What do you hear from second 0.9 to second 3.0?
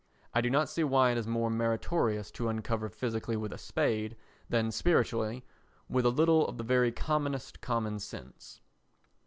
it is more meritorious to uncover